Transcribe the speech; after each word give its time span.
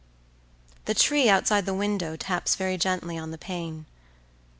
The 0.85 0.95
tree 0.95 1.29
outside 1.29 1.67
the 1.67 1.75
window 1.75 2.15
taps 2.15 2.55
very 2.55 2.75
gently 2.75 3.19
on 3.19 3.29
the 3.29 3.37
pane. 3.37 3.85